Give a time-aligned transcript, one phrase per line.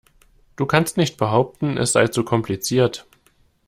[0.55, 3.05] Du kannst nicht behaupten, es sei zu kompliziert.